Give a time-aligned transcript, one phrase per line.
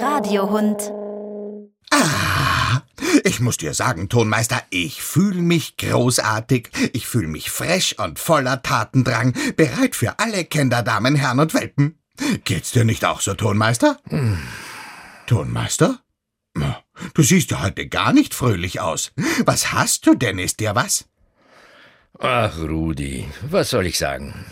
[0.00, 0.92] Radiohund.
[1.90, 2.82] Ah,
[3.24, 6.70] ich muss dir sagen, Tonmeister, ich fühle mich großartig.
[6.92, 11.98] Ich fühle mich fresh und voller Tatendrang, bereit für alle Kinder, Damen, Herren und Welpen.
[12.44, 13.98] Geht's dir nicht auch so, Tonmeister?
[14.08, 14.38] Hm.
[15.26, 16.00] Tonmeister?
[17.14, 19.12] Du siehst ja heute gar nicht fröhlich aus.
[19.44, 20.38] Was hast du denn?
[20.38, 21.06] Ist dir was?
[22.18, 24.44] Ach, Rudi, was soll ich sagen?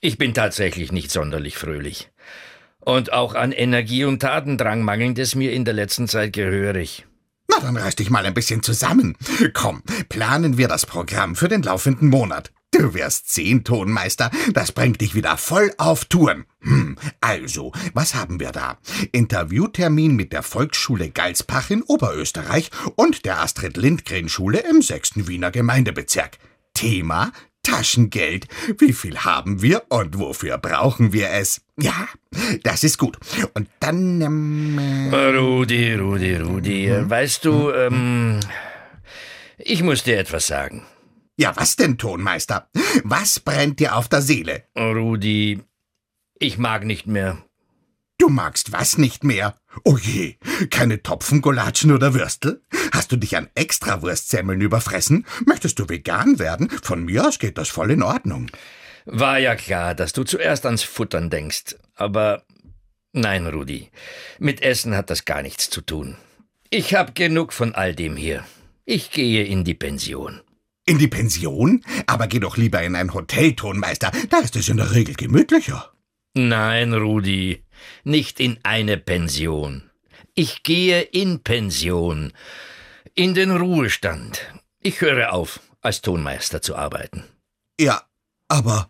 [0.00, 2.10] Ich bin tatsächlich nicht sonderlich fröhlich.
[2.84, 7.06] Und auch an Energie und Tatendrang mangelt es mir in der letzten Zeit gehörig.
[7.48, 9.16] Na, dann reiß dich mal ein bisschen zusammen.
[9.52, 12.52] Komm, planen wir das Programm für den laufenden Monat.
[12.72, 16.44] Du wirst sehen, Tonmeister, das bringt dich wieder voll auf Touren.
[16.60, 18.78] Hm, also, was haben wir da?
[19.12, 25.28] Interviewtermin mit der Volksschule Galspach in Oberösterreich und der Astrid Lindgren Schule im 6.
[25.28, 26.38] Wiener Gemeindebezirk.
[26.74, 27.30] Thema
[27.64, 28.46] Taschengeld.
[28.78, 31.62] Wie viel haben wir und wofür brauchen wir es?
[31.80, 32.06] Ja,
[32.62, 33.18] das ist gut.
[33.54, 34.20] Und dann.
[34.20, 37.10] Ähm, Rudi, Rudi, Rudi, hm?
[37.10, 38.38] weißt du, ähm,
[39.58, 40.84] ich muss dir etwas sagen.
[41.36, 42.70] Ja, was denn, Tonmeister?
[43.02, 44.64] Was brennt dir auf der Seele?
[44.78, 45.60] Rudi,
[46.38, 47.44] ich mag nicht mehr.
[48.18, 49.56] Du magst was nicht mehr?
[49.82, 50.36] Oh je,
[50.70, 52.62] keine Topfengolatschen oder Würstel?
[52.92, 55.26] Hast du dich an Extrawurstsemmeln überfressen?
[55.44, 56.70] Möchtest du vegan werden?
[56.82, 58.50] Von mir aus geht das voll in Ordnung.
[59.04, 61.76] War ja klar, dass du zuerst ans Futtern denkst.
[61.94, 62.44] Aber
[63.12, 63.90] nein, Rudi,
[64.38, 66.16] mit Essen hat das gar nichts zu tun.
[66.70, 68.44] Ich hab genug von all dem hier.
[68.84, 70.40] Ich gehe in die Pension.
[70.86, 71.82] In die Pension?
[72.06, 74.10] Aber geh doch lieber in ein Hotel, Tonmeister.
[74.28, 75.92] Da ist es in der Regel gemütlicher.
[76.34, 77.63] Nein, Rudi,
[78.04, 79.90] nicht in eine Pension.
[80.34, 82.32] Ich gehe in Pension.
[83.14, 84.40] In den Ruhestand.
[84.80, 87.24] Ich höre auf, als Tonmeister zu arbeiten.
[87.78, 88.02] Ja,
[88.48, 88.88] aber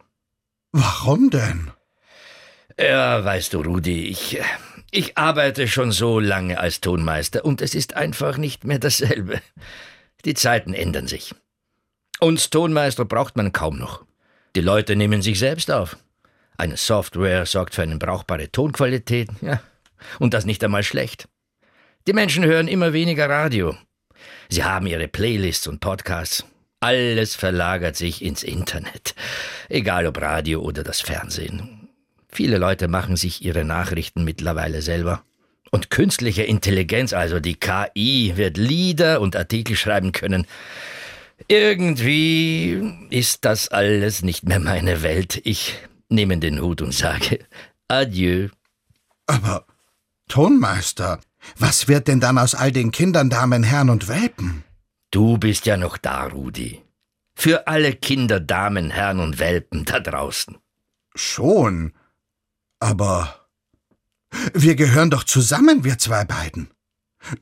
[0.72, 1.70] warum denn?
[2.78, 4.40] Ja, weißt du, Rudi, ich,
[4.90, 9.40] ich arbeite schon so lange als Tonmeister und es ist einfach nicht mehr dasselbe.
[10.24, 11.34] Die Zeiten ändern sich.
[12.20, 14.04] Uns Tonmeister braucht man kaum noch.
[14.56, 15.96] Die Leute nehmen sich selbst auf.
[16.56, 19.60] Eine Software sorgt für eine brauchbare Tonqualität, ja,
[20.18, 21.28] und das nicht einmal schlecht.
[22.06, 23.76] Die Menschen hören immer weniger Radio.
[24.48, 26.44] Sie haben ihre Playlists und Podcasts.
[26.80, 29.14] Alles verlagert sich ins Internet,
[29.68, 31.88] egal ob Radio oder das Fernsehen.
[32.28, 35.22] Viele Leute machen sich ihre Nachrichten mittlerweile selber.
[35.70, 40.46] Und künstliche Intelligenz, also die KI, wird Lieder und Artikel schreiben können,
[41.48, 45.40] irgendwie ist das alles nicht mehr meine Welt.
[45.44, 45.78] Ich
[46.08, 47.44] nehme den Hut und sage
[47.88, 48.48] Adieu.
[49.26, 49.66] Aber,
[50.28, 51.20] Tonmeister,
[51.58, 54.64] was wird denn dann aus all den Kindern, Damen, Herren und Welpen?
[55.10, 56.82] Du bist ja noch da, Rudi.
[57.36, 60.56] Für alle Kinder, Damen, Herren und Welpen da draußen.
[61.14, 61.92] Schon.
[62.80, 63.46] Aber
[64.52, 66.70] wir gehören doch zusammen, wir zwei beiden.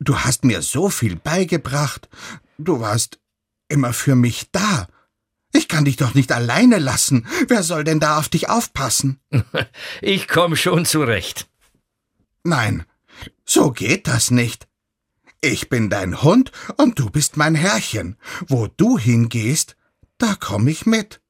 [0.00, 2.08] Du hast mir so viel beigebracht.
[2.58, 3.18] Du warst
[3.68, 4.86] immer für mich da.
[5.82, 7.26] Kann dich doch nicht alleine lassen.
[7.48, 9.18] Wer soll denn da auf dich aufpassen?
[10.00, 11.48] ich komm schon zurecht.
[12.44, 12.84] Nein,
[13.44, 14.68] so geht das nicht.
[15.40, 18.16] Ich bin dein Hund und du bist mein Herrchen.
[18.46, 19.74] Wo du hingehst,
[20.18, 21.20] da komm ich mit.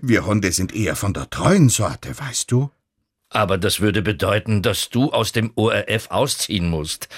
[0.00, 2.72] Wir Hunde sind eher von der treuen Sorte, weißt du?
[3.28, 7.08] Aber das würde bedeuten, dass du aus dem ORF ausziehen musst.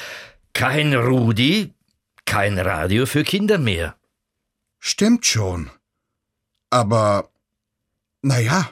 [0.52, 1.72] Kein Rudi,
[2.26, 3.96] kein Radio für Kinder mehr.
[4.80, 5.70] Stimmt schon.
[6.74, 7.30] Aber,
[8.22, 8.68] na ja,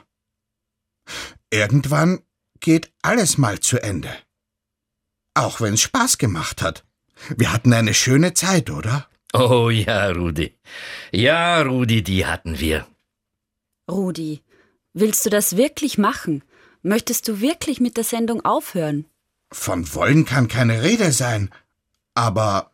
[1.49, 2.21] irgendwann
[2.59, 4.13] geht alles mal zu Ende.
[5.35, 6.83] Auch wenn's Spaß gemacht hat.
[7.37, 9.07] Wir hatten eine schöne Zeit, oder?
[9.31, 10.53] Oh ja, Rudi.
[11.13, 12.85] Ja, Rudi, die hatten wir.
[13.89, 14.43] Rudi,
[14.91, 16.43] willst du das wirklich machen?
[16.81, 19.05] Möchtest du wirklich mit der Sendung aufhören?
[19.49, 21.51] Von wollen kann keine Rede sein.
[22.15, 22.73] Aber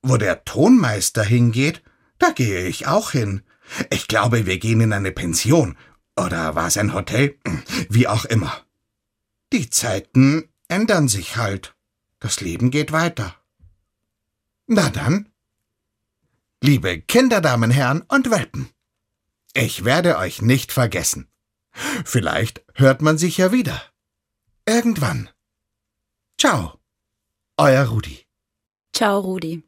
[0.00, 1.82] wo der Tonmeister hingeht,
[2.18, 3.42] da gehe ich auch hin.
[3.90, 5.76] Ich glaube, wir gehen in eine Pension.
[6.16, 7.38] Oder war es ein Hotel?
[7.88, 8.64] Wie auch immer.
[9.52, 11.74] Die Zeiten ändern sich halt.
[12.20, 13.36] Das Leben geht weiter.
[14.66, 15.28] Na dann.
[16.62, 18.70] Liebe Kinderdamen, Herren und Welpen.
[19.52, 21.28] Ich werde euch nicht vergessen.
[22.04, 23.80] Vielleicht hört man sich ja wieder.
[24.66, 25.28] Irgendwann.
[26.38, 26.80] Ciao.
[27.56, 28.26] Euer Rudi.
[28.92, 29.62] Ciao, Rudi.